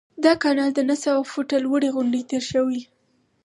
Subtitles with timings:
[0.23, 2.81] دا کانال د نهه سوه فوټه لوړې غونډۍ تیر شوی.